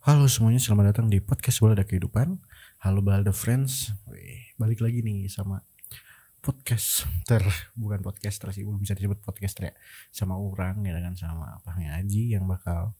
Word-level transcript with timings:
Halo 0.00 0.24
semuanya, 0.32 0.56
selamat 0.56 0.96
datang 0.96 1.12
di 1.12 1.20
podcast 1.20 1.60
Balada 1.60 1.84
Kehidupan. 1.84 2.40
Halo 2.80 3.04
Balada 3.04 3.36
Friends. 3.36 3.92
Wih, 4.08 4.48
balik 4.56 4.80
lagi 4.80 5.04
nih 5.04 5.28
sama 5.28 5.60
podcast 6.40 7.04
ter 7.28 7.44
bukan 7.76 8.00
podcast 8.00 8.40
sih 8.48 8.64
belum 8.64 8.80
bisa 8.80 8.96
disebut 8.96 9.20
podcast 9.20 9.60
ya. 9.60 9.76
Sama 10.08 10.40
orang 10.40 10.80
ya 10.88 10.96
kan 11.04 11.12
sama 11.20 11.60
apa 11.60 11.76
Aji 11.76 12.32
yang 12.32 12.48
bakal 12.48 12.96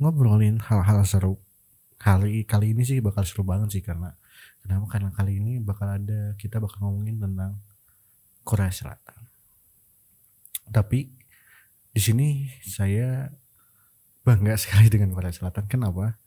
ngobrolin 0.00 0.64
hal-hal 0.64 1.04
seru. 1.04 1.36
Kali 2.00 2.48
kali 2.48 2.72
ini 2.72 2.88
sih 2.88 3.04
bakal 3.04 3.28
seru 3.28 3.44
banget 3.44 3.76
sih 3.76 3.84
karena 3.84 4.16
kenapa? 4.64 4.96
Karena 4.96 5.12
kali 5.12 5.44
ini 5.44 5.60
bakal 5.60 5.92
ada 5.92 6.32
kita 6.40 6.56
bakal 6.56 6.88
ngomongin 6.88 7.20
tentang 7.20 7.60
Korea 8.48 8.72
Selatan. 8.72 9.28
Tapi 10.72 11.04
di 11.92 12.00
sini 12.00 12.48
saya 12.64 13.28
bangga 14.22 14.58
sekali 14.62 14.88
dengan 14.90 15.14
Korea 15.14 15.34
Selatan. 15.34 15.66
Kenapa? 15.70 16.18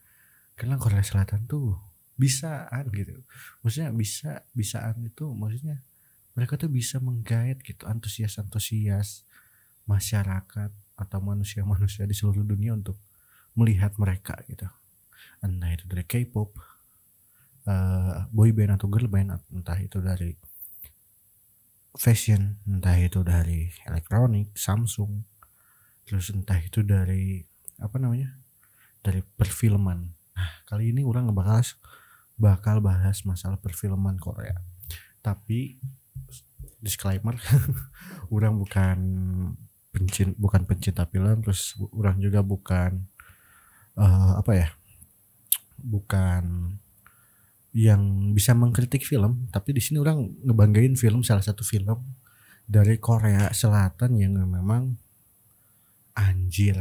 Karena 0.55 0.79
Korea 0.79 1.04
Selatan 1.04 1.47
tuh 1.47 1.75
bisaan 2.15 2.87
gitu. 2.96 3.24
Maksudnya 3.60 3.92
bisa 3.92 4.32
bisaan 4.56 5.04
itu 5.04 5.28
maksudnya 5.36 5.83
mereka 6.36 6.56
tuh 6.56 6.71
bisa 6.71 7.00
menggait 7.00 7.60
gitu 7.64 7.84
antusias-antusias 7.87 9.28
masyarakat 9.87 10.71
atau 10.96 11.20
manusia-manusia 11.20 12.07
di 12.07 12.15
seluruh 12.15 12.43
dunia 12.43 12.75
untuk 12.75 12.96
melihat 13.56 13.96
mereka 14.00 14.39
gitu. 14.48 14.68
Entah 15.43 15.71
itu 15.71 15.84
dari 15.87 16.04
K-pop 16.07 16.56
uh, 17.68 18.28
boy 18.32 18.51
band 18.56 18.79
atau 18.79 18.87
girl 18.87 19.09
band 19.12 19.36
entah 19.51 19.78
itu 19.78 20.00
dari 20.00 20.36
fashion 21.96 22.59
entah 22.68 22.96
itu 23.00 23.23
dari 23.23 23.71
elektronik 23.87 24.51
Samsung 24.56 25.23
terus 26.06 26.29
entah 26.32 26.59
itu 26.59 26.84
dari 26.86 27.42
apa 27.79 27.97
namanya 28.00 28.36
dari 29.04 29.21
perfilman. 29.21 30.11
Nah 30.36 30.52
kali 30.68 30.92
ini 30.96 31.02
orang 31.04 31.29
ngebahas 31.29 31.78
bakal 32.36 32.84
bahas 32.84 33.23
masalah 33.23 33.59
perfilman 33.59 34.20
Korea. 34.20 34.59
Tapi 35.23 35.80
disclaimer 36.81 37.36
orang 38.36 38.62
bukan 38.62 38.98
pencin 39.90 40.36
bukan 40.36 40.68
pencinta 40.68 41.08
film 41.08 41.40
terus 41.40 41.73
orang 41.96 42.20
juga 42.20 42.44
bukan 42.44 43.08
uh, 43.96 44.38
apa 44.38 44.52
ya 44.53 44.68
bukan 45.80 46.76
yang 47.76 48.31
bisa 48.36 48.52
mengkritik 48.52 49.03
film 49.03 49.48
tapi 49.52 49.76
di 49.76 49.81
sini 49.84 50.00
orang 50.00 50.36
ngebanggain 50.44 50.96
film 51.00 51.23
salah 51.23 51.44
satu 51.44 51.64
film 51.64 52.03
dari 52.68 53.00
Korea 53.00 53.52
Selatan 53.56 54.20
yang 54.20 54.36
memang 54.36 55.00
anjir 56.16 56.80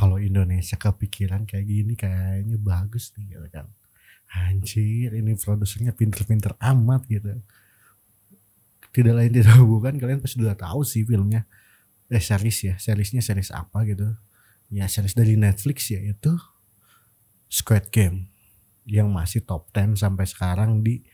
kalau 0.00 0.16
Indonesia 0.16 0.80
kepikiran 0.80 1.44
kayak 1.44 1.68
gini 1.68 1.92
kayaknya 1.92 2.56
bagus 2.56 3.12
nih 3.20 3.36
gitu 3.36 3.48
kan. 3.52 3.68
Anjir 4.32 5.12
ini 5.12 5.36
produsernya 5.36 5.92
pinter-pinter 5.92 6.56
amat 6.56 7.04
gitu. 7.04 7.36
Tidak 8.96 9.12
lain 9.12 9.28
tidak 9.28 9.60
bukan 9.60 10.00
kalian 10.00 10.24
pasti 10.24 10.40
sudah 10.40 10.56
tahu 10.56 10.88
sih 10.88 11.04
filmnya. 11.04 11.44
Eh 12.08 12.16
series 12.16 12.58
ya 12.64 12.74
seriesnya 12.80 13.20
series 13.20 13.52
apa 13.52 13.84
gitu. 13.84 14.08
Ya 14.72 14.88
series 14.88 15.12
dari 15.12 15.36
Netflix 15.36 15.92
ya 15.92 16.00
itu 16.00 16.32
Squid 17.52 17.92
Game 17.92 18.32
yang 18.88 19.12
masih 19.12 19.44
top 19.44 19.68
10 19.76 20.00
sampai 20.00 20.24
sekarang 20.24 20.80
di 20.80 21.04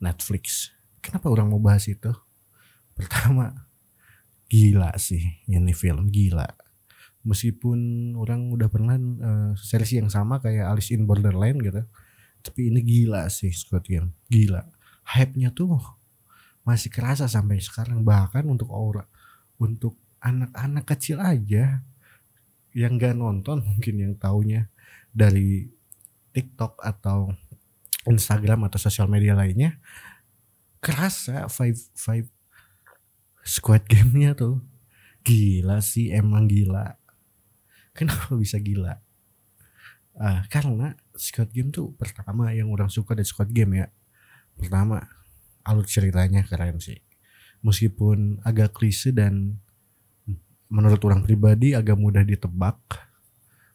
Netflix. 0.00 0.72
Kenapa 1.04 1.28
orang 1.28 1.52
mau 1.52 1.60
bahas 1.60 1.84
itu? 1.84 2.08
Pertama 2.96 3.68
gila 4.48 4.96
sih 4.96 5.36
ini 5.52 5.76
film 5.76 6.08
gila 6.08 6.61
meskipun 7.22 8.12
orang 8.18 8.50
udah 8.50 8.66
pernah 8.66 8.98
uh, 8.98 9.50
series 9.54 10.02
yang 10.02 10.10
sama 10.10 10.42
kayak 10.42 10.66
Alice 10.66 10.90
in 10.90 11.06
Borderland 11.06 11.62
gitu 11.62 11.82
tapi 12.42 12.74
ini 12.74 12.82
gila 12.82 13.30
sih 13.30 13.54
Squid 13.54 13.86
Game 13.86 14.18
gila. 14.26 14.66
Hype-nya 15.06 15.54
tuh 15.54 15.78
masih 16.66 16.90
kerasa 16.90 17.26
sampai 17.30 17.62
sekarang 17.62 18.02
bahkan 18.02 18.46
untuk 18.46 18.70
aura 18.70 19.06
untuk 19.58 19.98
anak-anak 20.22 20.86
kecil 20.86 21.18
aja 21.18 21.82
yang 22.74 22.98
gak 22.98 23.14
nonton 23.14 23.62
mungkin 23.68 23.94
yang 23.98 24.14
taunya 24.18 24.66
dari 25.14 25.70
TikTok 26.34 26.82
atau 26.82 27.30
Instagram 28.02 28.66
atau 28.66 28.78
sosial 28.82 29.06
media 29.06 29.38
lainnya 29.38 29.78
kerasa 30.82 31.46
five 31.46 31.78
five 31.94 32.26
squad 33.46 33.86
gamenya 33.86 34.34
tuh. 34.34 34.58
Gila 35.22 35.78
sih 35.78 36.10
emang 36.10 36.50
gila 36.50 36.98
kenapa 37.96 38.32
bisa 38.36 38.56
gila? 38.58 38.96
Uh, 40.12 40.44
karena 40.52 40.92
squad 41.16 41.48
game 41.52 41.72
tuh 41.72 41.96
pertama 41.96 42.52
yang 42.52 42.68
orang 42.68 42.92
suka 42.92 43.16
dari 43.16 43.28
squad 43.28 43.48
game 43.52 43.84
ya. 43.84 43.86
Pertama 44.56 45.00
alur 45.64 45.88
ceritanya 45.88 46.44
keren 46.44 46.80
sih. 46.80 47.00
Meskipun 47.64 48.42
agak 48.44 48.76
klise 48.76 49.14
dan 49.14 49.60
menurut 50.72 51.00
orang 51.04 51.24
pribadi 51.24 51.76
agak 51.76 51.96
mudah 51.96 52.24
ditebak 52.24 52.80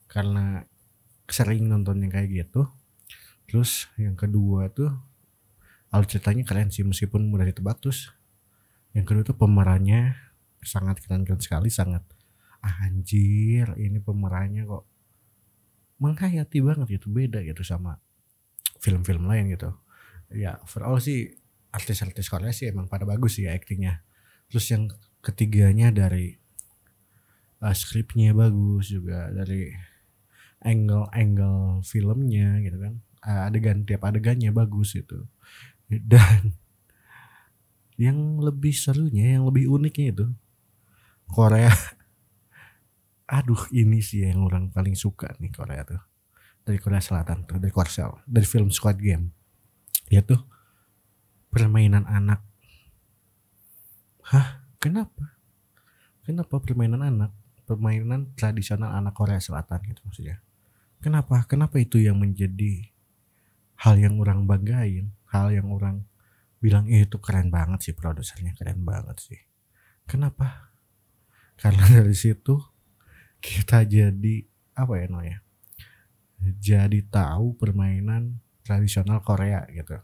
karena 0.10 0.66
sering 1.30 1.70
nonton 1.70 2.02
yang 2.02 2.12
kayak 2.14 2.30
gitu. 2.46 2.70
Terus 3.48 3.88
yang 3.98 4.14
kedua 4.14 4.70
tuh 4.70 4.92
alur 5.90 6.06
ceritanya 6.06 6.44
keren 6.46 6.70
sih 6.70 6.86
meskipun 6.86 7.26
mudah 7.30 7.50
ditebak. 7.50 7.82
Terus 7.82 8.14
yang 8.94 9.06
kedua 9.06 9.26
tuh 9.26 9.38
pemerannya 9.38 10.18
sangat 10.62 11.02
keren 11.02 11.24
keren 11.26 11.42
sekali 11.42 11.70
sangat 11.70 12.04
anjir 12.84 13.72
ini 13.80 14.00
pemerannya 14.02 14.68
kok 14.68 14.86
menghayati 15.98 16.62
banget 16.62 17.02
gitu 17.02 17.10
beda 17.10 17.42
gitu 17.42 17.66
sama 17.66 17.98
film-film 18.84 19.26
lain 19.26 19.50
gitu. 19.54 19.74
Ya 20.30 20.62
overall 20.62 21.02
sih 21.02 21.34
artis-artis 21.74 22.30
Korea 22.30 22.54
sih 22.54 22.70
emang 22.70 22.86
pada 22.92 23.08
bagus 23.08 23.40
sih 23.40 23.50
ya 23.50 23.56
aktingnya. 23.56 24.06
Terus 24.52 24.66
yang 24.70 24.92
ketiganya 25.24 25.90
dari 25.90 26.38
uh, 27.64 27.74
skripnya 27.74 28.38
bagus 28.38 28.94
juga 28.94 29.34
dari 29.34 29.74
angle-angle 30.62 31.82
filmnya 31.82 32.62
gitu 32.62 32.78
kan. 32.78 32.94
Uh, 33.26 33.50
adegan 33.50 33.82
tiap 33.84 34.06
adegannya 34.06 34.54
bagus 34.54 34.94
itu 34.94 35.26
dan 35.90 36.52
yang 37.96 38.38
lebih 38.44 38.76
serunya 38.76 39.40
yang 39.40 39.48
lebih 39.48 39.72
uniknya 39.72 40.08
itu 40.14 40.26
Korea 41.32 41.72
aduh 43.28 43.60
ini 43.76 44.00
sih 44.00 44.24
yang 44.24 44.48
orang 44.48 44.72
paling 44.72 44.96
suka 44.96 45.36
nih 45.38 45.52
Korea 45.52 45.84
tuh 45.84 46.00
dari 46.64 46.80
Korea 46.80 47.04
Selatan 47.04 47.44
tuh 47.44 47.60
dari 47.60 47.72
Korsel 47.72 48.24
dari 48.24 48.48
film 48.48 48.72
Squad 48.72 49.00
Game 49.00 49.36
yaitu 50.08 50.40
permainan 51.52 52.08
anak. 52.08 52.44
Hah? 54.28 54.64
Kenapa? 54.78 55.40
Kenapa 56.22 56.60
permainan 56.60 57.02
anak? 57.02 57.32
Permainan 57.68 58.32
tradisional 58.38 58.96
anak 58.96 59.16
Korea 59.18 59.42
Selatan 59.42 59.84
gitu 59.90 60.06
maksudnya. 60.06 60.38
Kenapa? 61.02 61.44
Kenapa 61.50 61.82
itu 61.82 62.00
yang 62.00 62.20
menjadi 62.20 62.88
hal 63.82 64.00
yang 64.00 64.22
orang 64.22 64.46
banggain, 64.46 65.12
hal 65.34 65.52
yang 65.52 65.68
orang 65.74 66.06
bilang 66.58 66.90
eh, 66.90 67.06
itu 67.06 67.22
keren 67.22 67.54
banget 67.54 67.90
sih 67.90 67.94
produsernya 67.98 68.56
keren 68.56 68.86
banget 68.86 69.18
sih. 69.20 69.40
Kenapa? 70.08 70.72
Karena 71.58 71.84
dari 72.02 72.16
situ 72.16 72.77
kita 73.42 73.88
jadi 73.88 74.36
apa 74.78 74.94
ya 74.98 75.06
namanya? 75.10 75.40
Jadi 76.62 77.02
tahu 77.10 77.58
permainan 77.58 78.40
tradisional 78.68 79.24
Korea 79.24 79.64
gitu 79.72 79.98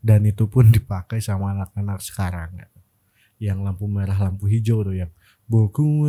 dan 0.00 0.24
itu 0.24 0.48
pun 0.48 0.68
dipakai 0.76 1.20
sama 1.22 1.54
anak-anak 1.54 2.00
sekarang 2.02 2.50
ya. 2.58 2.68
yang 3.40 3.64
lampu 3.64 3.88
merah 3.88 4.16
lampu 4.16 4.48
hijau 4.50 4.84
tuh 4.84 4.96
yang 4.96 5.12
boku 5.48 6.04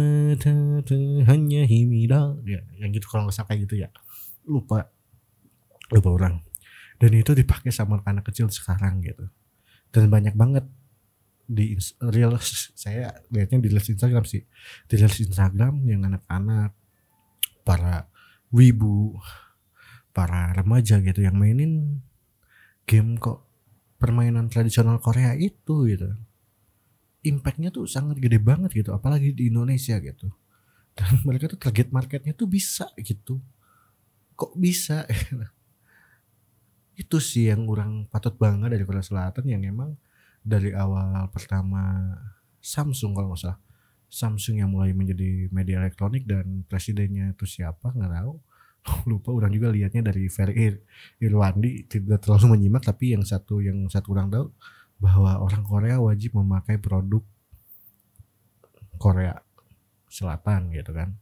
hanya 1.28 1.62
himida 1.64 2.36
ya 2.44 2.60
yang 2.78 2.92
gitu 2.92 3.08
kalau 3.08 3.28
nggak 3.28 3.36
salah 3.36 3.56
gitu 3.56 3.80
ya 3.80 3.88
lupa 4.44 4.92
lupa 5.92 6.10
orang 6.12 6.36
dan 7.00 7.12
itu 7.16 7.32
dipakai 7.32 7.72
sama 7.72 8.04
anak 8.04 8.28
kecil 8.30 8.52
sekarang 8.52 9.00
gitu 9.02 9.32
dan 9.96 10.12
banyak 10.12 10.36
banget 10.36 10.68
di 11.52 11.76
real 12.00 12.40
saya 12.80 13.12
lihatnya 13.28 13.60
di 13.60 13.68
reels 13.68 13.92
Instagram 13.92 14.24
sih. 14.24 14.48
Di 14.88 14.96
reels 14.96 15.20
Instagram 15.20 15.84
yang 15.84 16.08
anak-anak 16.08 16.72
para 17.68 18.08
wibu 18.56 19.20
para 20.12 20.52
remaja 20.56 21.00
gitu 21.00 21.24
yang 21.24 21.36
mainin 21.40 22.04
game 22.88 23.16
kok 23.20 23.48
permainan 24.00 24.48
tradisional 24.48 25.04
Korea 25.04 25.36
itu 25.36 25.88
gitu. 25.92 26.16
Impactnya 27.22 27.70
tuh 27.70 27.86
sangat 27.86 28.18
gede 28.18 28.42
banget 28.42 28.72
gitu 28.74 28.96
apalagi 28.96 29.36
di 29.36 29.52
Indonesia 29.52 30.00
gitu. 30.00 30.32
Dan 30.96 31.20
mereka 31.28 31.52
tuh 31.52 31.60
target 31.60 31.92
marketnya 31.92 32.32
tuh 32.32 32.48
bisa 32.48 32.88
gitu. 32.96 33.44
Kok 34.40 34.56
bisa? 34.56 35.04
Itu 37.02 37.18
sih 37.24 37.50
yang 37.52 37.68
kurang 37.68 38.08
patut 38.12 38.36
bangga 38.36 38.72
dari 38.72 38.84
Korea 38.84 39.06
Selatan 39.06 39.46
yang 39.48 39.64
emang 39.64 39.96
dari 40.42 40.74
awal 40.74 41.30
pertama 41.30 42.14
Samsung 42.62 43.18
kalau 43.18 43.34
nggak 43.34 43.42
salah. 43.42 43.60
Samsung 44.12 44.60
yang 44.60 44.70
mulai 44.70 44.92
menjadi 44.92 45.48
media 45.50 45.82
elektronik 45.82 46.28
dan 46.28 46.68
presidennya 46.68 47.34
itu 47.34 47.48
siapa 47.48 47.94
nggak 47.94 48.12
tahu. 48.22 48.34
Lupa 49.10 49.30
orang 49.34 49.54
juga 49.54 49.70
lihatnya 49.70 50.14
dari 50.14 50.26
Ferry 50.30 50.56
Ir- 50.58 50.84
Irwandi 51.22 51.86
tidak 51.86 52.26
terlalu 52.26 52.58
menyimak 52.58 52.86
tapi 52.86 53.14
yang 53.14 53.24
satu 53.26 53.62
yang 53.62 53.88
satu 53.88 54.14
orang 54.14 54.30
tahu 54.30 54.46
bahwa 55.02 55.42
orang 55.42 55.66
Korea 55.66 55.98
wajib 55.98 56.38
memakai 56.38 56.78
produk 56.78 57.26
Korea 59.02 59.34
Selatan 60.06 60.70
gitu 60.76 60.94
kan. 60.94 61.18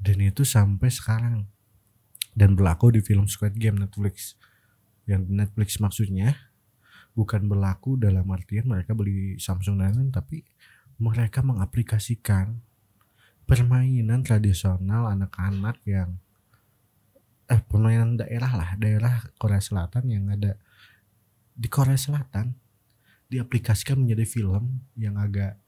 Dan 0.00 0.18
itu 0.24 0.42
sampai 0.42 0.90
sekarang. 0.90 1.46
Dan 2.34 2.56
berlaku 2.58 2.90
di 2.94 3.04
film 3.04 3.28
Squid 3.30 3.54
Game 3.60 3.78
Netflix. 3.78 4.34
Yang 5.06 5.28
Netflix 5.30 5.68
maksudnya 5.78 6.49
bukan 7.20 7.44
berlaku 7.44 8.00
dalam 8.00 8.24
artian 8.32 8.64
mereka 8.64 8.96
beli 8.96 9.36
Samsung 9.36 9.76
dan 9.76 9.92
lain-lain 9.92 10.08
tapi 10.08 10.40
mereka 10.96 11.44
mengaplikasikan 11.44 12.56
permainan 13.44 14.24
tradisional 14.24 15.12
anak-anak 15.12 15.76
yang 15.84 16.16
eh 17.44 17.60
permainan 17.60 18.16
daerah 18.16 18.56
lah 18.56 18.70
daerah 18.80 19.20
Korea 19.36 19.60
Selatan 19.60 20.08
yang 20.08 20.32
ada 20.32 20.56
di 21.52 21.68
Korea 21.68 22.00
Selatan 22.00 22.56
diaplikasikan 23.28 24.00
menjadi 24.00 24.24
film 24.24 24.80
yang 24.96 25.20
agak 25.20 25.60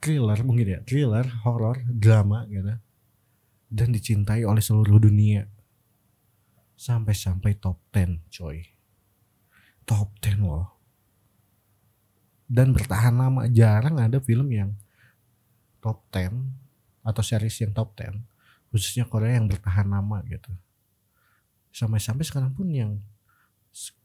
thriller 0.00 0.40
mungkin 0.40 0.66
ya 0.72 0.80
thriller 0.88 1.28
horor 1.44 1.84
drama 1.92 2.48
gitu 2.48 2.72
dan 3.68 3.88
dicintai 3.92 4.48
oleh 4.48 4.64
seluruh 4.64 4.96
dunia. 4.96 5.44
Sampai-sampai 6.76 7.56
top 7.56 7.80
10 7.90 8.20
coy 8.28 8.75
top 9.86 10.10
10 10.20 10.42
loh. 10.42 10.68
Dan 12.46 12.74
bertahan 12.74 13.14
lama 13.14 13.46
jarang 13.50 13.98
ada 13.98 14.18
film 14.18 14.50
yang 14.50 14.74
top 15.80 16.02
10 16.10 16.34
atau 17.06 17.22
series 17.22 17.62
yang 17.62 17.70
top 17.70 17.94
10 17.94 18.18
khususnya 18.74 19.06
Korea 19.06 19.38
yang 19.38 19.46
bertahan 19.48 19.86
lama 19.88 20.20
gitu. 20.26 20.50
Sampai-sampai 21.70 22.26
sekarang 22.26 22.52
pun 22.52 22.68
yang 22.68 22.98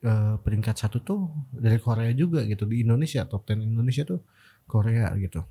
eh, 0.06 0.36
peringkat 0.40 0.78
satu 0.78 1.02
tuh 1.02 1.20
dari 1.52 1.82
Korea 1.82 2.14
juga 2.14 2.46
gitu 2.46 2.70
di 2.70 2.86
Indonesia 2.86 3.26
top 3.26 3.50
10 3.50 3.68
Indonesia 3.68 4.06
tuh 4.06 4.22
Korea 4.70 5.12
gitu. 5.18 5.42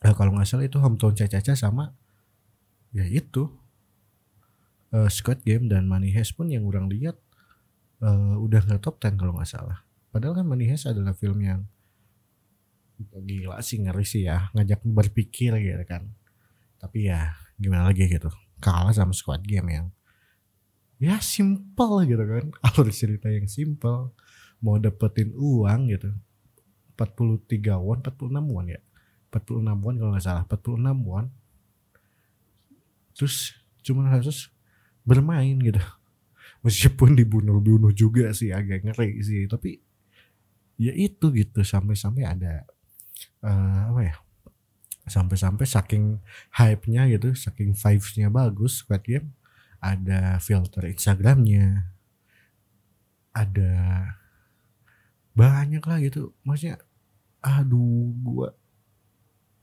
Eh, 0.00 0.14
kalau 0.16 0.32
nggak 0.34 0.48
salah 0.48 0.64
itu 0.64 0.80
Hometown 0.80 1.12
Caca 1.12 1.52
sama 1.52 1.92
ya 2.90 3.06
itu 3.06 3.52
eh, 4.96 5.06
Squid 5.12 5.44
Game 5.44 5.68
dan 5.68 5.86
Money 5.86 6.10
Heist 6.10 6.34
pun 6.34 6.48
yang 6.48 6.66
orang 6.66 6.90
lihat 6.90 7.20
eh, 8.00 8.34
udah 8.40 8.60
nggak 8.64 8.82
top 8.82 8.96
10 9.00 9.20
kalau 9.20 9.36
nggak 9.36 9.50
salah. 9.50 9.84
Padahal 10.10 10.42
kan 10.42 10.46
Money 10.48 10.66
Heist 10.66 10.90
adalah 10.90 11.14
film 11.14 11.38
yang 11.44 11.62
gila 13.00 13.62
sih 13.62 13.80
ngeri 13.80 14.04
sih 14.04 14.26
ya. 14.26 14.50
Ngajak 14.56 14.82
berpikir 14.82 15.54
gitu 15.60 15.84
kan. 15.86 16.10
Tapi 16.80 17.08
ya 17.08 17.36
gimana 17.60 17.88
lagi 17.88 18.08
gitu. 18.08 18.28
Kalah 18.60 18.92
sama 18.92 19.14
Squid 19.14 19.46
Game 19.46 19.70
yang 19.70 19.86
ya 20.98 21.22
simple 21.22 22.04
gitu 22.04 22.24
kan. 22.26 22.44
Alur 22.66 22.88
cerita 22.90 23.30
yang 23.30 23.46
simple. 23.46 24.12
Mau 24.60 24.76
dapetin 24.76 25.32
uang 25.36 25.94
gitu. 25.94 26.10
43 26.98 27.80
won 27.80 28.04
46 28.04 28.28
won 28.28 28.66
ya. 28.68 28.80
46 29.32 29.62
won 29.62 29.94
kalau 29.96 30.10
nggak 30.12 30.24
salah. 30.26 30.44
46 30.44 31.06
won. 31.06 31.26
Terus 33.14 33.56
cuma 33.80 34.10
harus 34.10 34.52
bermain 35.06 35.56
gitu 35.56 35.80
meskipun 36.60 37.16
dibunuh-bunuh 37.16 37.92
juga 37.92 38.32
sih 38.36 38.52
agak 38.52 38.84
ngeri 38.84 39.20
sih. 39.24 39.44
Tapi 39.48 39.80
ya 40.80 40.92
itu 40.96 41.28
gitu 41.32 41.60
sampai-sampai 41.60 42.24
ada 42.24 42.64
eh, 43.44 43.80
apa 43.90 44.00
ya 44.00 44.14
sampai-sampai 45.10 45.66
saking 45.66 46.22
hype-nya 46.54 47.10
gitu 47.10 47.34
saking 47.34 47.74
vibes-nya 47.74 48.30
bagus 48.30 48.80
Squid 48.84 49.02
Game 49.04 49.28
ada 49.80 50.36
filter 50.38 50.84
Instagramnya. 50.92 51.96
Ada 53.32 53.72
banyak 55.32 55.80
lah 55.80 55.98
gitu. 56.04 56.36
Maksudnya 56.44 56.76
aduh 57.40 58.12
gua 58.20 58.52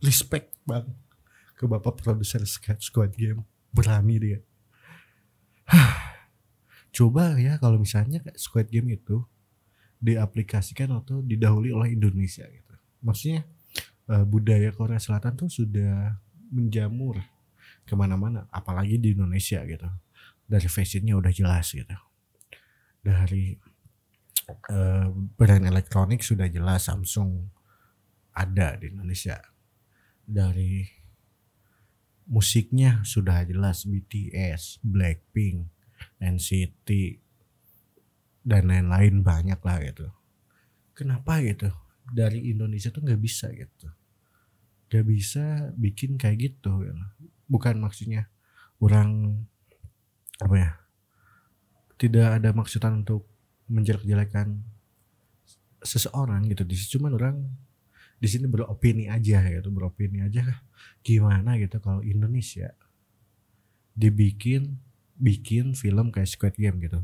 respect 0.02 0.58
bang 0.66 0.90
ke 1.54 1.70
bapak 1.70 2.02
produser 2.02 2.42
Squid 2.82 3.14
Game. 3.14 3.46
Berani 3.70 4.18
dia 4.18 4.40
coba 6.98 7.38
ya 7.38 7.62
kalau 7.62 7.78
misalnya 7.78 8.26
Squid 8.34 8.74
Game 8.74 8.90
itu 8.90 9.22
diaplikasikan 10.02 10.90
atau 10.98 11.22
didahului 11.22 11.70
oleh 11.70 11.94
Indonesia 11.94 12.50
gitu. 12.50 12.74
Maksudnya 13.06 13.46
eh, 14.10 14.26
budaya 14.26 14.74
Korea 14.74 14.98
Selatan 14.98 15.38
tuh 15.38 15.50
sudah 15.50 16.18
menjamur 16.50 17.22
ke 17.86 17.94
mana-mana 17.94 18.50
apalagi 18.50 18.98
di 18.98 19.14
Indonesia 19.14 19.62
gitu. 19.62 19.86
Dari 20.50 20.66
fashionnya 20.66 21.14
udah 21.14 21.30
jelas 21.30 21.70
gitu. 21.70 21.98
Dari 23.06 23.54
eh, 24.50 25.08
brand 25.14 25.66
elektronik 25.70 26.26
sudah 26.26 26.50
jelas 26.50 26.90
Samsung 26.90 27.46
ada 28.34 28.74
di 28.74 28.90
Indonesia. 28.90 29.38
Dari 30.26 30.82
musiknya 32.26 33.06
sudah 33.06 33.46
jelas 33.46 33.86
BTS, 33.86 34.84
Blackpink, 34.84 35.77
NCT 36.20 37.20
dan 38.48 38.72
lain-lain 38.72 39.22
banyak 39.22 39.60
lah 39.60 39.78
gitu. 39.84 40.08
Kenapa 40.96 41.44
gitu? 41.44 41.70
Dari 42.08 42.50
Indonesia 42.50 42.90
tuh 42.90 43.04
nggak 43.04 43.22
bisa 43.22 43.52
gitu. 43.52 43.88
Gak 44.88 45.04
bisa 45.04 45.76
bikin 45.76 46.16
kayak 46.16 46.38
gitu. 46.56 46.72
Gitu. 46.80 46.96
Bukan 47.52 47.84
maksudnya 47.84 48.32
orang 48.80 49.44
apa 50.40 50.56
ya? 50.56 50.72
Tidak 52.00 52.40
ada 52.40 52.56
maksudan 52.56 53.04
untuk 53.04 53.28
menjelek-jelekan 53.68 54.64
seseorang 55.84 56.48
gitu. 56.48 56.64
Di 56.64 56.76
cuman 56.80 57.12
orang 57.20 57.36
di 58.18 58.26
sini 58.26 58.50
beropini 58.50 59.06
aja 59.14 59.46
gitu 59.46 59.70
beropini 59.70 60.26
aja 60.26 60.42
gimana 61.06 61.54
gitu 61.62 61.78
kalau 61.78 62.02
Indonesia 62.02 62.74
dibikin 63.94 64.82
bikin 65.18 65.74
film 65.74 66.14
kayak 66.14 66.30
Squid 66.30 66.56
Game 66.56 66.78
gitu. 66.82 67.02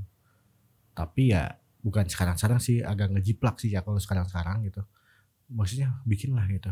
Tapi 0.93 1.33
ya 1.33 1.57
bukan 1.83 2.07
sekarang-sekarang 2.07 2.61
sih 2.61 2.79
agak 2.85 3.11
ngejiplak 3.11 3.59
sih 3.59 3.73
ya 3.73 3.81
kalau 3.81 3.99
sekarang-sekarang 3.99 4.63
gitu. 4.69 4.85
Maksudnya 5.49 5.99
bikin 6.05 6.37
lah 6.37 6.45
gitu. 6.47 6.71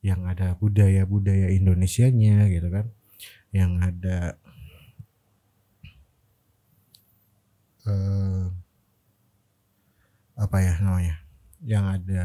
Yang 0.00 0.20
ada 0.36 0.46
budaya-budaya 0.56 1.52
Indonesianya 1.52 2.48
gitu 2.48 2.68
kan. 2.72 2.88
Yang 3.52 3.72
ada 3.84 4.18
eh 7.84 8.44
apa 10.40 10.56
ya 10.64 10.74
namanya? 10.80 11.16
Yang 11.60 11.84
ada 12.00 12.22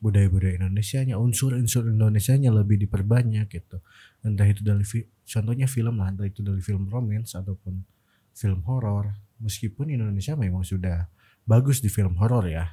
budaya-budaya 0.00 0.56
Indonesianya, 0.56 1.20
unsur-unsur 1.20 1.84
Indonesianya 1.92 2.48
lebih 2.48 2.80
diperbanyak 2.88 3.46
gitu. 3.52 3.84
Entah 4.24 4.48
itu 4.48 4.64
dari 4.64 4.82
contohnya 5.28 5.68
film 5.68 6.00
lah, 6.00 6.08
entah 6.08 6.24
itu 6.24 6.40
dari 6.40 6.64
film 6.64 6.88
romance 6.88 7.36
ataupun 7.36 7.84
film 8.32 8.64
horor. 8.64 9.12
Meskipun 9.40 9.92
Indonesia 9.92 10.32
memang 10.36 10.64
sudah 10.64 11.04
bagus 11.44 11.84
di 11.84 11.92
film 11.92 12.16
horor 12.16 12.48
ya. 12.48 12.64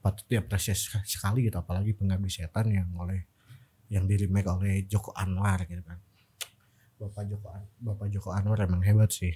Patut 0.00 0.24
diapresiasi 0.28 1.00
sekali 1.04 1.48
gitu 1.48 1.56
apalagi 1.60 1.96
Pengabdi 1.96 2.28
Setan 2.28 2.68
yang 2.72 2.88
oleh 2.96 3.24
yang 3.92 4.08
di 4.08 4.16
remake 4.16 4.48
oleh 4.48 4.84
Joko 4.88 5.12
Anwar 5.12 5.64
gitu 5.68 5.80
kan. 5.84 6.00
Bapak 7.00 7.24
Joko 7.28 7.46
Bapak 7.80 8.08
Joko 8.08 8.28
Anwar 8.32 8.64
emang 8.64 8.80
hebat 8.80 9.12
sih. 9.12 9.32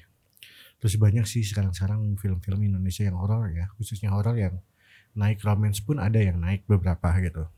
Terus 0.79 0.95
banyak 0.97 1.27
sih 1.27 1.43
sekarang-sekarang 1.45 2.01
film-film 2.17 2.61
Indonesia 2.65 3.03
yang 3.03 3.19
horor 3.19 3.51
ya, 3.51 3.67
khususnya 3.77 4.15
horor 4.15 4.39
yang 4.39 4.57
naik 5.19 5.43
romance 5.43 5.83
pun 5.83 5.99
ada 5.99 6.23
yang 6.23 6.39
naik 6.39 6.63
beberapa 6.71 7.11
gitu. 7.19 7.51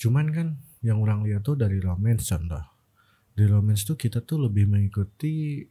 Cuman 0.00 0.32
kan 0.32 0.56
yang 0.80 1.04
orang 1.04 1.28
lihat 1.28 1.44
tuh 1.44 1.60
dari 1.60 1.76
romance 1.76 2.32
contoh. 2.32 2.64
Di 3.36 3.44
romance 3.44 3.84
tuh 3.84 4.00
kita 4.00 4.24
tuh 4.24 4.48
lebih 4.48 4.64
mengikuti 4.64 5.68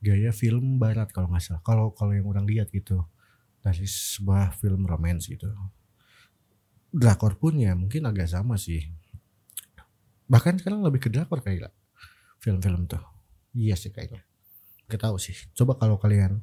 gaya 0.00 0.32
film 0.32 0.80
barat 0.80 1.12
kalau 1.12 1.28
nggak 1.28 1.44
salah. 1.44 1.60
Kalau 1.60 1.92
kalau 1.92 2.16
yang 2.16 2.24
orang 2.24 2.48
lihat 2.48 2.72
gitu 2.72 3.04
dari 3.60 3.84
sebuah 3.84 4.56
film 4.56 4.88
romance 4.88 5.28
gitu. 5.28 5.52
Drakor 6.90 7.36
pun 7.36 7.60
ya 7.60 7.76
mungkin 7.76 8.08
agak 8.08 8.32
sama 8.32 8.56
sih. 8.56 8.88
Bahkan 10.24 10.64
sekarang 10.64 10.80
lebih 10.80 11.04
ke 11.04 11.12
drakor 11.12 11.44
kayaknya 11.44 11.68
film-film 12.40 12.88
tuh. 12.88 13.04
Iya 13.52 13.76
sih 13.76 13.92
kayaknya. 13.92 14.24
Gak 14.88 15.04
tahu 15.04 15.20
sih. 15.20 15.36
Coba 15.52 15.76
kalau 15.76 16.00
kalian 16.00 16.40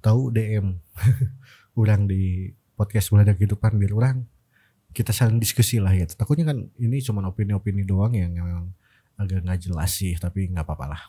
tahu 0.00 0.32
DM 0.32 0.80
orang 1.74 2.06
di 2.06 2.50
podcast 2.74 3.14
mulai 3.14 3.26
kehidupan 3.34 3.78
biar 3.78 3.92
orang 3.94 4.16
kita 4.94 5.10
saling 5.10 5.42
diskusi 5.42 5.82
lah 5.82 5.90
ya. 5.90 6.06
Takutnya 6.06 6.54
kan 6.54 6.70
ini 6.78 7.02
cuma 7.02 7.26
opini-opini 7.26 7.82
doang 7.82 8.14
yang 8.14 8.30
memang 8.34 8.70
agak 9.18 9.42
nggak 9.42 9.60
jelas 9.70 9.90
sih, 9.90 10.14
tapi 10.14 10.46
nggak 10.50 10.62
apa-apa 10.62 10.86
lah. 10.86 11.02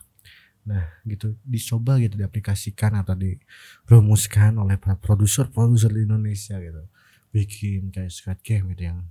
Nah 0.65 0.81
gitu 1.05 1.38
dicoba 1.45 2.01
gitu 2.01 2.17
diaplikasikan 2.17 2.98
atau 2.98 3.13
dirumuskan 3.13 4.57
oleh 4.57 4.81
para 4.81 4.98
produser-produser 4.98 5.93
di 5.93 6.01
Indonesia 6.10 6.57
gitu. 6.57 6.81
Bikin 7.29 7.93
kayak 7.93 8.10
Squid 8.10 8.41
Game 8.41 8.74
gitu 8.74 8.89
yang 8.89 9.05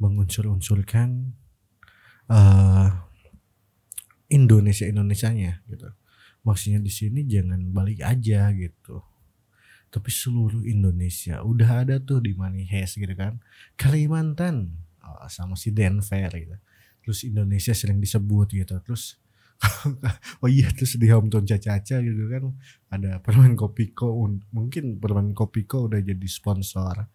mengunsur-unsurkan 0.00 1.36
eh 2.32 2.88
Indonesia 4.32 4.88
Indonesianya 4.88 5.60
gitu. 5.68 5.92
maksudnya 6.44 6.80
di 6.80 6.92
sini 6.92 7.24
jangan 7.24 7.60
balik 7.72 8.04
aja 8.04 8.48
gitu 8.52 9.04
tapi 9.94 10.10
seluruh 10.10 10.66
Indonesia 10.66 11.38
udah 11.46 11.86
ada 11.86 12.02
tuh 12.02 12.18
di 12.18 12.34
Money 12.34 12.66
Heist 12.66 12.98
gitu 12.98 13.14
kan. 13.14 13.38
Kalimantan. 13.78 14.74
Oh, 14.98 15.30
sama 15.30 15.54
si 15.54 15.70
Denver 15.70 16.26
gitu. 16.34 16.58
Terus 17.06 17.22
Indonesia 17.22 17.70
sering 17.70 18.02
disebut 18.02 18.50
gitu. 18.58 18.74
Terus 18.82 19.22
oh 20.42 20.50
iya 20.50 20.66
terus 20.74 20.98
di 20.98 21.06
hometown 21.14 21.46
Caca-Caca 21.46 22.02
gitu 22.02 22.26
kan 22.26 22.58
ada 22.90 23.22
permen 23.22 23.54
Kopiko 23.54 24.10
mungkin 24.50 24.98
permen 24.98 25.30
Kopiko 25.30 25.86
udah 25.86 26.02
jadi 26.02 26.26
sponsor 26.26 27.06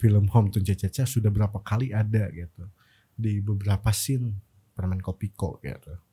film 0.00 0.24
hometown 0.32 0.64
Caca-Caca 0.64 1.04
sudah 1.04 1.28
berapa 1.28 1.60
kali 1.60 1.92
ada 1.92 2.32
gitu. 2.32 2.64
Di 3.12 3.44
beberapa 3.44 3.92
scene 3.92 4.32
permen 4.72 5.04
Kopiko 5.04 5.60
gitu 5.60 6.05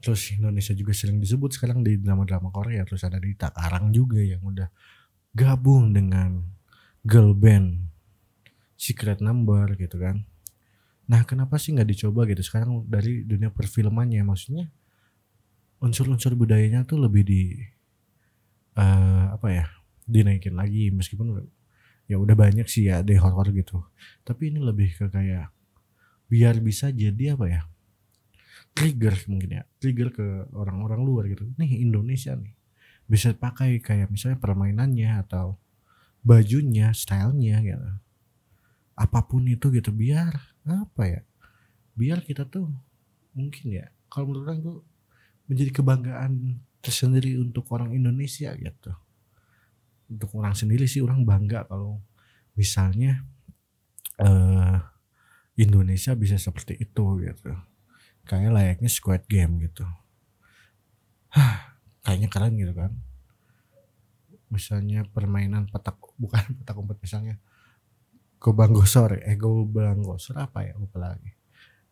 terus 0.00 0.32
Indonesia 0.32 0.72
juga 0.72 0.96
sering 0.96 1.20
disebut 1.20 1.54
sekarang 1.54 1.84
di 1.84 2.00
drama-drama 2.00 2.48
Korea. 2.48 2.82
Terus 2.88 3.04
ada 3.04 3.20
di 3.20 3.36
Takarang 3.36 3.92
juga 3.92 4.18
yang 4.18 4.40
udah 4.40 4.68
gabung 5.36 5.92
dengan 5.92 6.40
girl 7.04 7.36
band 7.36 7.86
Secret 8.80 9.20
Number 9.20 9.76
gitu 9.76 10.00
kan. 10.00 10.24
Nah 11.04 11.22
kenapa 11.28 11.60
sih 11.60 11.76
nggak 11.76 11.88
dicoba 11.92 12.24
gitu? 12.24 12.40
Sekarang 12.40 12.88
dari 12.88 13.22
dunia 13.28 13.52
perfilmannya 13.52 14.24
maksudnya 14.24 14.72
unsur-unsur 15.80 16.36
budayanya 16.36 16.84
tuh 16.84 17.00
lebih 17.00 17.22
di 17.24 17.42
uh, 18.80 19.36
apa 19.36 19.48
ya 19.52 19.66
dinaikin 20.08 20.56
lagi. 20.56 20.88
Meskipun 20.88 21.44
ya 22.08 22.16
udah 22.16 22.34
banyak 22.34 22.66
sih 22.66 22.88
ya 22.88 23.04
deh 23.04 23.20
horror 23.20 23.52
gitu. 23.52 23.84
Tapi 24.24 24.48
ini 24.48 24.64
lebih 24.64 24.96
ke 24.96 25.12
kayak 25.12 25.52
biar 26.30 26.62
bisa 26.62 26.94
jadi 26.94 27.34
apa 27.34 27.46
ya 27.50 27.62
trigger 28.74 29.14
mungkin 29.26 29.60
ya 29.60 29.62
trigger 29.82 30.08
ke 30.14 30.26
orang-orang 30.54 31.00
luar 31.02 31.24
gitu. 31.28 31.46
Nih 31.58 31.82
Indonesia 31.82 32.34
nih 32.34 32.54
bisa 33.10 33.34
pakai 33.34 33.82
kayak 33.82 34.08
misalnya 34.08 34.38
permainannya 34.38 35.10
atau 35.26 35.58
bajunya 36.22 36.94
stylenya 36.94 37.60
gitu. 37.64 37.90
Apa 38.94 39.26
pun 39.26 39.48
itu 39.48 39.72
gitu 39.72 39.90
biar 39.90 40.36
apa 40.68 41.02
ya 41.08 41.22
biar 41.96 42.22
kita 42.22 42.46
tuh 42.46 42.70
mungkin 43.34 43.66
ya 43.74 43.86
kalau 44.12 44.30
menurut 44.30 44.60
tuh 44.62 44.78
menjadi 45.50 45.82
kebanggaan 45.82 46.62
tersendiri 46.80 47.36
untuk 47.36 47.66
orang 47.74 47.92
Indonesia 47.92 48.54
gitu. 48.54 48.92
Untuk 50.10 50.30
orang 50.34 50.58
sendiri 50.58 50.90
sih 50.90 51.02
orang 51.02 51.22
bangga 51.22 51.66
kalau 51.70 52.02
misalnya 52.58 53.22
uh, 54.18 54.78
Indonesia 55.54 56.14
bisa 56.18 56.34
seperti 56.40 56.78
itu 56.82 57.04
gitu 57.22 57.52
kayak 58.30 58.54
layaknya 58.54 58.86
Squid 58.86 59.26
Game 59.26 59.58
gitu. 59.66 59.82
Hah, 61.34 61.82
kayaknya 62.06 62.30
keren 62.30 62.54
gitu 62.54 62.70
kan. 62.70 62.94
Misalnya 64.54 65.02
permainan 65.10 65.66
petak 65.66 65.98
bukan 66.14 66.38
petak 66.62 66.78
umpet 66.78 67.02
misalnya. 67.02 67.42
Gobang 68.38 68.70
gosor 68.70 69.18
eh 69.18 69.34
gobang 69.34 70.06
gosor 70.06 70.38
apa 70.38 70.62
ya? 70.62 70.78
Lupa 70.78 71.10
lagi. 71.10 71.34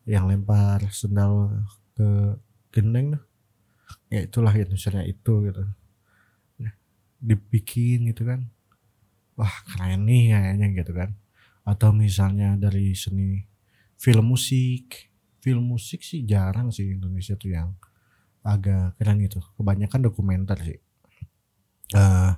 Yang 0.06 0.24
lempar 0.30 0.86
sendal 0.94 1.66
ke 1.98 2.38
gendeng 2.70 3.18
tuh. 3.18 3.24
Ya 4.08 4.22
itulah 4.22 4.54
ya 4.54 4.62
misalnya 4.70 5.02
itu 5.02 5.42
gitu. 5.42 5.66
Nah, 6.62 6.72
dibikin 7.18 8.14
gitu 8.14 8.22
kan. 8.22 8.46
Wah 9.34 9.54
keren 9.74 10.06
nih 10.06 10.38
kayaknya 10.38 10.66
gitu 10.70 10.94
kan. 10.94 11.18
Atau 11.66 11.90
misalnya 11.90 12.54
dari 12.54 12.94
seni 12.94 13.42
film 13.98 14.32
musik 14.32 15.08
film 15.48 15.64
musik 15.64 16.04
sih 16.04 16.28
jarang 16.28 16.68
sih 16.68 16.92
Indonesia 16.92 17.32
tuh 17.40 17.56
yang 17.56 17.72
agak 18.44 19.00
keren 19.00 19.16
gitu. 19.24 19.40
Kebanyakan 19.56 20.12
dokumenter 20.12 20.60
sih. 20.60 20.76
Uh, 21.96 22.36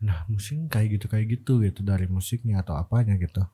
nah 0.00 0.24
musik 0.32 0.56
kayak 0.72 0.96
gitu 0.96 1.06
kayak 1.12 1.26
gitu 1.28 1.60
gitu 1.60 1.84
dari 1.84 2.08
musiknya 2.08 2.64
atau 2.64 2.80
apanya 2.80 3.20
gitu. 3.20 3.44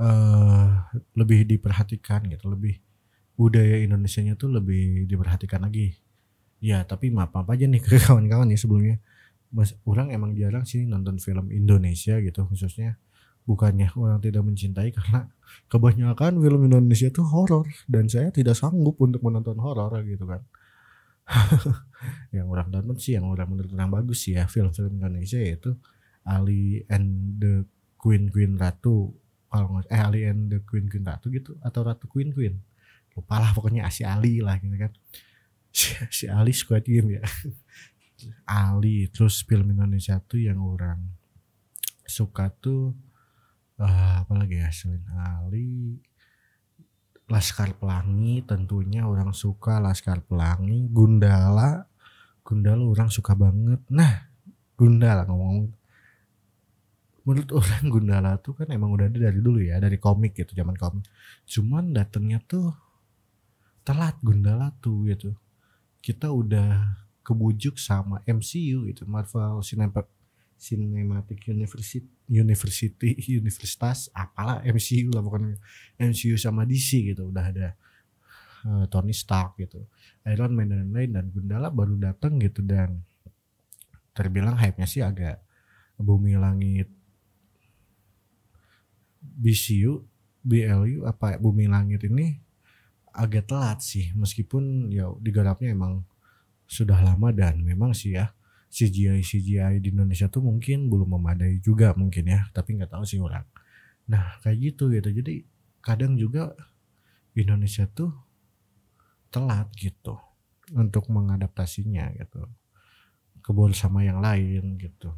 Uh, 0.00 0.80
lebih 1.12 1.44
diperhatikan 1.44 2.24
gitu 2.28 2.48
lebih 2.52 2.80
budaya 3.36 3.80
Indonesia 3.80 4.24
nya 4.24 4.32
tuh 4.32 4.48
lebih 4.48 5.04
diperhatikan 5.04 5.60
lagi. 5.60 6.00
Ya 6.64 6.80
tapi 6.88 7.12
maaf 7.12 7.36
maaf 7.36 7.52
aja 7.52 7.68
nih 7.68 7.80
ke 7.84 8.00
kawan-kawan 8.00 8.48
nih 8.48 8.56
sebelumnya. 8.56 8.96
Mas 9.52 9.76
orang 9.84 10.08
emang 10.08 10.32
jarang 10.32 10.64
sih 10.64 10.88
nonton 10.88 11.20
film 11.20 11.52
Indonesia 11.52 12.16
gitu 12.24 12.48
khususnya 12.48 12.96
bukannya 13.46 13.94
orang 13.94 14.18
tidak 14.18 14.42
mencintai 14.42 14.90
karena 14.90 15.30
kebanyakan 15.70 16.42
film 16.42 16.60
Indonesia 16.66 17.08
itu 17.08 17.22
horor. 17.22 17.64
Dan 17.86 18.10
saya 18.10 18.34
tidak 18.34 18.58
sanggup 18.58 18.98
untuk 18.98 19.22
menonton 19.22 19.56
horor 19.62 20.02
gitu 20.02 20.26
kan. 20.26 20.42
Yang 22.36 22.46
orang 22.50 22.68
nonton 22.70 22.96
sih 23.02 23.18
yang 23.18 23.26
orang 23.26 23.50
menurut 23.50 23.70
orang 23.74 23.90
bagus 23.90 24.26
sih 24.26 24.38
ya. 24.38 24.46
Film-film 24.46 25.00
Indonesia 25.00 25.38
yaitu 25.40 25.74
Ali 26.26 26.86
and 26.90 27.38
the 27.40 27.66
Queen 27.96 28.30
Queen 28.30 28.58
Ratu. 28.58 29.14
Kalau 29.46 29.78
nggak 29.78 29.90
eh 29.90 30.02
Ali 30.02 30.20
and 30.26 30.52
the 30.52 30.58
Queen 30.62 30.86
Queen 30.90 31.06
Ratu 31.06 31.30
gitu 31.32 31.58
atau 31.62 31.80
Ratu 31.86 32.06
Queen 32.06 32.30
Queen. 32.30 32.62
Lupa 33.16 33.40
lah 33.40 33.50
pokoknya 33.56 33.88
si 33.90 34.06
Ali 34.06 34.38
lah 34.44 34.60
gitu 34.60 34.76
kan. 34.76 34.92
Si, 35.72 35.92
si 36.12 36.24
Ali 36.30 36.54
Squid 36.54 36.86
Game 36.86 37.18
ya. 37.18 37.24
Ali 38.70 39.10
terus 39.10 39.42
film 39.42 39.72
Indonesia 39.72 40.20
tuh 40.22 40.40
yang 40.40 40.62
orang 40.62 41.00
suka 42.06 42.54
tuh 42.54 42.94
uh, 43.80 44.24
apa 44.24 44.32
lagi 44.36 44.60
ya? 44.60 44.68
Selain 44.72 45.04
Ali 45.12 46.00
Laskar 47.26 47.74
Pelangi 47.74 48.44
tentunya 48.46 49.04
orang 49.04 49.34
suka 49.34 49.82
Laskar 49.82 50.22
Pelangi. 50.22 50.86
Gundala 50.90 51.86
Gundala 52.46 52.86
orang 52.86 53.10
suka 53.10 53.34
banget. 53.34 53.82
Nah 53.90 54.30
Gundala 54.78 55.26
ngomong 55.26 55.72
menurut 57.26 57.50
orang 57.58 57.84
Gundala 57.94 58.30
tuh 58.38 58.54
kan 58.54 58.70
emang 58.70 58.94
udah 58.94 59.10
ada 59.10 59.18
dari 59.18 59.42
dulu 59.42 59.58
ya 59.58 59.82
dari 59.82 59.98
komik 59.98 60.38
gitu 60.38 60.54
zaman 60.54 60.78
komik 60.78 61.10
cuman 61.50 61.90
datangnya 61.90 62.38
tuh 62.46 62.70
telat 63.82 64.14
Gundala 64.22 64.74
tuh 64.78 65.06
gitu. 65.10 65.34
Kita 66.02 66.30
udah 66.30 67.02
kebujuk 67.26 67.82
sama 67.82 68.22
MCU 68.22 68.86
gitu 68.86 69.02
Marvel 69.10 69.58
Cinematic 69.66 70.06
Cinematic 70.56 71.52
University 71.52 72.08
University 72.26 73.12
Universitas 73.28 74.08
apalah 74.16 74.64
MCU 74.64 75.12
lah 75.12 75.20
bukan 75.20 75.54
MCU 76.00 76.40
sama 76.40 76.64
DC 76.64 77.12
gitu 77.12 77.28
udah 77.28 77.44
ada 77.52 77.68
uh, 78.66 78.84
Tony 78.88 79.12
Stark 79.12 79.60
gitu. 79.60 79.84
Iron 80.26 80.56
Man 80.56 80.72
dan 80.72 80.90
lain 80.90 81.10
dan 81.12 81.26
Gundala 81.30 81.68
baru 81.70 81.94
datang 82.00 82.40
gitu 82.40 82.64
dan 82.64 83.04
terbilang 84.16 84.56
hype-nya 84.56 84.88
sih 84.88 85.04
agak 85.04 85.44
bumi 86.00 86.40
langit 86.40 86.88
BCU 89.20 90.00
BLU 90.40 91.04
apa 91.04 91.36
bumi 91.36 91.68
langit 91.68 92.06
ini 92.08 92.40
agak 93.12 93.48
telat 93.50 93.84
sih. 93.84 94.10
Meskipun 94.16 94.88
ya 94.88 95.12
digarapnya 95.20 95.72
emang 95.76 96.02
sudah 96.66 96.98
lama 96.98 97.30
dan 97.30 97.62
memang 97.62 97.94
sih 97.94 98.18
ya 98.18 98.34
CGI 98.66 99.22
CGI 99.22 99.78
di 99.78 99.94
Indonesia 99.94 100.26
tuh 100.26 100.42
mungkin 100.44 100.90
belum 100.90 101.16
memadai 101.16 101.62
juga 101.62 101.94
mungkin 101.94 102.28
ya 102.28 102.46
tapi 102.50 102.76
nggak 102.76 102.92
tahu 102.92 103.04
sih 103.06 103.22
orang. 103.22 103.46
Nah 104.10 104.38
kayak 104.42 104.58
gitu 104.74 104.90
gitu. 104.92 105.08
Jadi 105.10 105.46
kadang 105.80 106.18
juga 106.18 106.52
Indonesia 107.36 107.86
tuh 107.86 108.10
telat 109.30 109.70
gitu 109.78 110.18
untuk 110.74 111.06
mengadaptasinya 111.12 112.10
gitu. 112.18 112.42
Kebol 113.44 113.72
sama 113.76 114.02
yang 114.02 114.18
lain 114.18 114.74
gitu. 114.80 115.14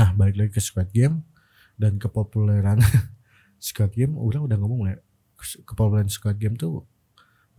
Nah 0.00 0.16
balik 0.16 0.36
lagi 0.40 0.52
ke 0.56 0.60
Squid 0.64 0.90
Game 0.92 1.24
dan 1.76 2.00
kepopuleran 2.00 2.80
Squid 3.60 3.92
Game 3.92 4.14
orang 4.16 4.48
udah 4.48 4.58
ngomong 4.58 4.80
ya 4.88 4.96
kepopuleran 5.68 6.10
Squid 6.10 6.40
Game 6.40 6.56
tuh 6.56 6.88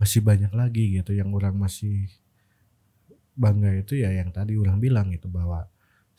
masih 0.00 0.24
banyak 0.24 0.52
lagi 0.56 0.96
gitu 0.96 1.12
yang 1.12 1.28
orang 1.36 1.56
masih 1.60 2.08
bangga 3.40 3.72
itu 3.80 3.96
ya 3.96 4.12
yang 4.12 4.28
tadi 4.28 4.60
orang 4.60 4.76
bilang 4.76 5.08
itu 5.16 5.24
bahwa 5.32 5.64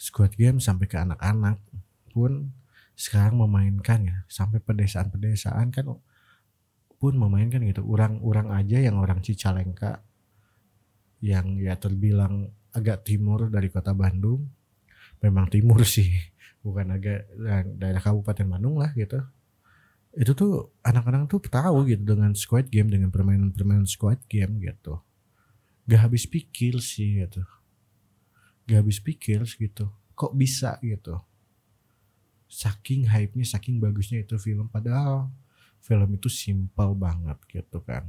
Squid 0.02 0.34
Game 0.34 0.58
sampai 0.58 0.90
ke 0.90 0.98
anak-anak 0.98 1.62
pun 2.10 2.50
sekarang 2.98 3.38
memainkan 3.38 4.02
ya. 4.02 4.18
Sampai 4.26 4.58
pedesaan-pedesaan 4.58 5.70
kan 5.70 5.86
pun 6.98 7.14
memainkan 7.14 7.62
gitu. 7.62 7.86
Orang-orang 7.86 8.50
aja 8.50 8.82
yang 8.82 8.98
orang 8.98 9.22
Cicalengka 9.22 10.02
yang 11.22 11.62
ya 11.62 11.78
terbilang 11.78 12.50
agak 12.74 13.06
timur 13.06 13.54
dari 13.54 13.70
kota 13.70 13.94
Bandung. 13.94 14.50
Memang 15.22 15.54
timur 15.54 15.86
sih 15.86 16.10
bukan 16.66 16.98
agak 16.98 17.30
daerah 17.78 18.02
Kabupaten 18.02 18.50
Bandung 18.50 18.82
lah 18.82 18.90
gitu. 18.98 19.22
Itu 20.18 20.34
tuh 20.34 20.74
anak-anak 20.82 21.30
tuh 21.30 21.46
tahu 21.46 21.86
gitu 21.86 22.02
dengan 22.18 22.34
Squid 22.34 22.74
Game 22.74 22.90
dengan 22.90 23.14
permainan-permainan 23.14 23.86
Squid 23.86 24.26
Game 24.26 24.58
gitu 24.58 24.98
gak 25.92 26.08
habis 26.08 26.24
pikir 26.24 26.80
sih 26.80 27.20
gitu. 27.20 27.44
Gak 28.64 28.80
habis 28.80 29.04
pikir 29.04 29.44
gitu. 29.44 29.92
Kok 30.16 30.32
bisa 30.40 30.80
gitu? 30.80 31.20
Saking 32.48 33.12
hype-nya 33.12 33.44
saking 33.44 33.84
bagusnya 33.84 34.24
itu 34.24 34.40
film 34.40 34.72
padahal 34.72 35.28
film 35.84 36.16
itu 36.16 36.32
simpel 36.32 36.96
banget 36.96 37.36
gitu 37.52 37.84
kan. 37.84 38.08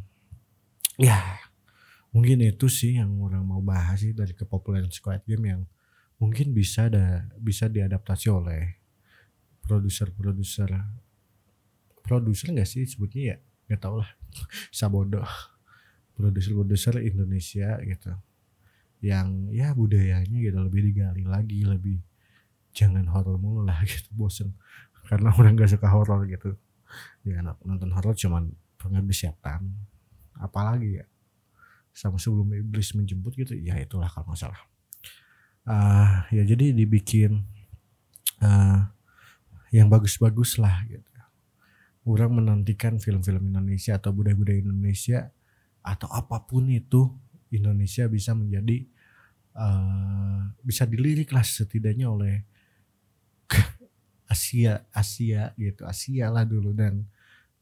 Ya 0.94 1.42
mungkin 2.14 2.38
itu 2.46 2.70
sih 2.70 3.02
yang 3.02 3.10
orang 3.18 3.42
mau 3.42 3.58
bahas 3.58 4.06
sih 4.06 4.14
dari 4.14 4.30
kepopuleran 4.30 4.92
Squid 4.94 5.26
Game 5.26 5.42
yang 5.42 5.62
mungkin 6.22 6.54
bisa 6.54 6.86
ada 6.86 7.26
bisa 7.42 7.66
diadaptasi 7.66 8.30
oleh 8.30 8.78
produser-produser. 9.66 10.70
Produser 12.06 12.54
nggak 12.54 12.68
sih 12.70 12.86
sebutnya 12.86 13.22
ya? 13.34 13.36
Nggak 13.66 13.80
tau 13.82 13.98
lah. 13.98 14.10
Sabodo 14.70 15.26
produser-produser 16.16 17.00
Indonesia 17.00 17.80
gitu 17.82 18.12
yang 19.02 19.50
ya 19.50 19.74
budayanya 19.74 20.38
gitu 20.38 20.54
lebih 20.62 20.86
digali 20.86 21.26
lagi 21.26 21.66
lebih 21.66 21.98
jangan 22.70 23.04
horor 23.10 23.36
mulu 23.36 23.66
lah 23.66 23.82
gitu 23.90 24.08
bosen. 24.14 24.54
Karena 25.10 25.34
orang 25.34 25.58
gak 25.58 25.74
suka 25.74 25.90
horor 25.90 26.24
gitu. 26.30 26.56
Ya 27.26 27.42
nonton 27.42 27.90
horor 27.90 28.14
cuman 28.14 28.54
pengabdi 28.78 29.12
setan 29.12 29.74
apalagi 30.38 31.02
ya. 31.02 31.06
Sama 31.92 32.16
sebelum 32.16 32.48
iblis 32.56 32.96
menjemput 32.96 33.36
gitu 33.36 33.52
ya 33.52 33.76
itulah 33.76 34.08
kalau 34.08 34.32
nggak 34.32 34.40
salah. 34.40 34.62
Uh, 35.62 36.24
ya 36.32 36.42
jadi 36.42 36.72
dibikin 36.72 37.44
uh, 38.40 38.80
yang 39.74 39.92
bagus-bagus 39.92 40.56
lah 40.56 40.86
gitu. 40.88 41.04
Orang 42.02 42.34
menantikan 42.34 42.98
film-film 42.98 43.52
Indonesia 43.52 43.94
atau 43.94 44.10
budaya-budaya 44.10 44.58
Indonesia 44.64 45.30
atau 45.82 46.08
apa 46.10 46.38
pun 46.42 46.70
itu 46.70 47.10
Indonesia 47.52 48.06
bisa 48.08 48.32
menjadi 48.32 48.86
uh, 49.58 50.48
bisa 50.62 50.86
dilirik 50.88 51.34
lah 51.34 51.44
setidaknya 51.44 52.08
oleh 52.08 52.46
Asia 54.32 54.86
Asia 54.94 55.52
gitu 55.58 55.82
Asia 55.84 56.30
lah 56.32 56.46
dulu 56.46 56.72
dan 56.72 57.04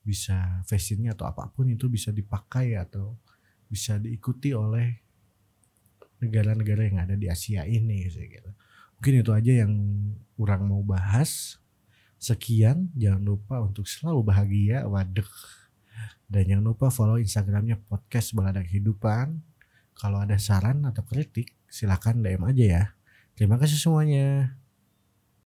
bisa 0.01 0.65
fashionnya 0.65 1.13
atau 1.13 1.29
apa 1.29 1.49
pun 1.53 1.69
itu 1.69 1.89
bisa 1.89 2.09
dipakai 2.15 2.77
atau 2.77 3.17
bisa 3.69 4.01
diikuti 4.01 4.57
oleh 4.57 4.99
negara-negara 6.21 6.83
yang 6.85 6.99
ada 7.01 7.17
di 7.17 7.27
Asia 7.29 7.65
ini 7.65 8.09
gitu. 8.09 8.51
Mungkin 9.01 9.15
itu 9.25 9.33
aja 9.33 9.53
yang 9.65 9.73
kurang 10.37 10.69
mau 10.69 10.85
bahas. 10.85 11.57
Sekian, 12.21 12.93
jangan 12.93 13.25
lupa 13.25 13.65
untuk 13.65 13.89
selalu 13.89 14.21
bahagia, 14.29 14.85
waduh. 14.85 15.25
Dan 16.31 16.47
jangan 16.47 16.65
lupa 16.71 16.87
follow 16.95 17.19
Instagramnya 17.19 17.81
podcast 17.81 18.33
Baladak 18.37 18.71
Kehidupan. 18.71 19.43
Kalau 19.99 20.23
ada 20.23 20.39
saran 20.39 20.87
atau 20.87 21.03
kritik, 21.05 21.53
silakan 21.67 22.23
DM 22.23 22.47
aja 22.47 22.65
ya. 22.65 22.85
Terima 23.35 23.59
kasih 23.59 23.77
semuanya. 23.77 24.57